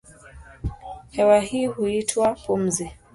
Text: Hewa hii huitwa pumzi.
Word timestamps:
Hewa 1.11 1.39
hii 1.39 1.65
huitwa 1.65 2.33
pumzi. 2.35 2.91